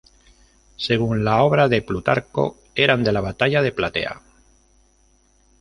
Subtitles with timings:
[0.77, 4.19] Según la obra de Plutarco, eran de la batalla de Platea.